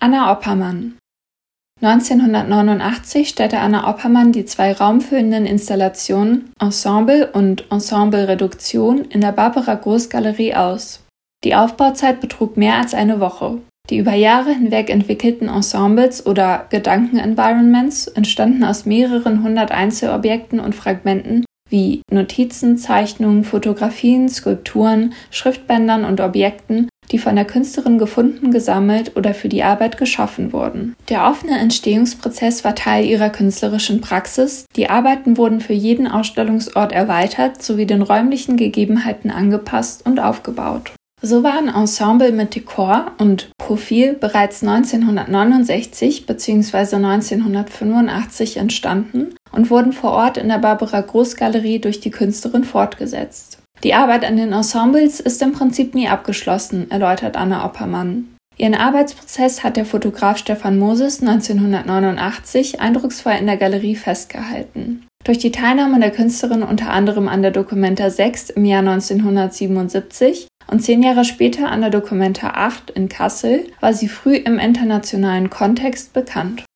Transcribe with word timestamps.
Anna 0.00 0.30
Oppermann 0.30 0.96
1989 1.80 3.28
stellte 3.28 3.58
Anna 3.58 3.88
Oppermann 3.88 4.30
die 4.30 4.44
zwei 4.44 4.72
raumfüllenden 4.72 5.44
Installationen 5.44 6.52
Ensemble 6.60 7.30
und 7.32 7.64
Ensemble 7.72 8.28
Reduktion 8.28 9.04
in 9.06 9.20
der 9.20 9.32
Barbara 9.32 9.74
Großgalerie 9.74 10.54
aus. 10.54 11.04
Die 11.42 11.56
Aufbauzeit 11.56 12.20
betrug 12.20 12.56
mehr 12.56 12.76
als 12.76 12.94
eine 12.94 13.18
Woche. 13.18 13.58
Die 13.90 13.98
über 13.98 14.14
Jahre 14.14 14.52
hinweg 14.52 14.88
entwickelten 14.88 15.48
Ensembles 15.48 16.24
oder 16.26 16.66
Gedanken-Environments 16.70 18.06
entstanden 18.06 18.62
aus 18.62 18.86
mehreren 18.86 19.42
hundert 19.42 19.72
Einzelobjekten 19.72 20.60
und 20.60 20.76
Fragmenten 20.76 21.44
wie 21.70 22.02
Notizen, 22.10 22.78
Zeichnungen, 22.78 23.44
Fotografien, 23.44 24.28
Skulpturen, 24.28 25.12
Schriftbändern 25.30 26.04
und 26.04 26.20
Objekten, 26.20 26.88
die 27.10 27.18
von 27.18 27.36
der 27.36 27.44
Künstlerin 27.44 27.98
gefunden, 27.98 28.50
gesammelt 28.50 29.16
oder 29.16 29.34
für 29.34 29.48
die 29.48 29.62
Arbeit 29.62 29.96
geschaffen 29.98 30.52
wurden. 30.52 30.96
Der 31.08 31.28
offene 31.28 31.58
Entstehungsprozess 31.58 32.64
war 32.64 32.74
Teil 32.74 33.04
ihrer 33.04 33.30
künstlerischen 33.30 34.00
Praxis, 34.00 34.66
die 34.76 34.90
Arbeiten 34.90 35.36
wurden 35.36 35.60
für 35.60 35.72
jeden 35.72 36.06
Ausstellungsort 36.06 36.92
erweitert 36.92 37.62
sowie 37.62 37.86
den 37.86 38.02
räumlichen 38.02 38.56
Gegebenheiten 38.56 39.30
angepasst 39.30 40.04
und 40.06 40.20
aufgebaut. 40.20 40.92
So 41.20 41.42
waren 41.42 41.68
Ensemble 41.68 42.30
mit 42.30 42.54
Dekor 42.54 43.12
und 43.18 43.50
Profil 43.58 44.14
bereits 44.14 44.62
1969 44.62 46.26
bzw. 46.26 46.96
1985 46.96 48.56
entstanden 48.56 49.34
und 49.50 49.68
wurden 49.68 49.92
vor 49.92 50.12
Ort 50.12 50.36
in 50.36 50.48
der 50.48 50.58
Barbara 50.58 51.00
Großgalerie 51.00 51.80
durch 51.80 51.98
die 51.98 52.12
Künstlerin 52.12 52.62
fortgesetzt. 52.62 53.57
Die 53.84 53.94
Arbeit 53.94 54.24
an 54.24 54.36
den 54.36 54.52
Ensembles 54.52 55.20
ist 55.20 55.40
im 55.40 55.52
Prinzip 55.52 55.94
nie 55.94 56.08
abgeschlossen, 56.08 56.90
erläutert 56.90 57.36
Anna 57.36 57.64
Oppermann. 57.64 58.34
Ihren 58.56 58.74
Arbeitsprozess 58.74 59.62
hat 59.62 59.76
der 59.76 59.84
Fotograf 59.84 60.36
Stefan 60.36 60.78
Moses 60.78 61.20
1989 61.20 62.80
eindrucksvoll 62.80 63.34
in 63.38 63.46
der 63.46 63.56
Galerie 63.56 63.94
festgehalten. 63.94 65.06
Durch 65.24 65.38
die 65.38 65.52
Teilnahme 65.52 66.00
der 66.00 66.10
Künstlerin 66.10 66.64
unter 66.64 66.90
anderem 66.90 67.28
an 67.28 67.42
der 67.42 67.52
Documenta 67.52 68.10
6 68.10 68.50
im 68.50 68.64
Jahr 68.64 68.80
1977 68.80 70.48
und 70.70 70.80
zehn 70.80 71.02
Jahre 71.02 71.24
später 71.24 71.70
an 71.70 71.82
der 71.82 71.90
Documenta 71.90 72.50
8 72.50 72.90
in 72.90 73.08
Kassel 73.08 73.66
war 73.80 73.92
sie 73.92 74.08
früh 74.08 74.34
im 74.34 74.58
internationalen 74.58 75.50
Kontext 75.50 76.12
bekannt. 76.12 76.64